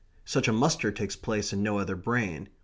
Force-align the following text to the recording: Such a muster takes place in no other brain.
Such 0.25 0.47
a 0.47 0.51
muster 0.51 0.91
takes 0.91 1.15
place 1.15 1.53
in 1.53 1.61
no 1.61 1.77
other 1.77 1.95
brain. 1.95 2.49